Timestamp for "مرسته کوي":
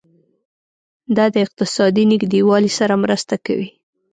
3.03-3.69